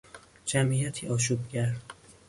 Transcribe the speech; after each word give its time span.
جمعیتی 0.45 1.07
آشوبگر 1.07 1.73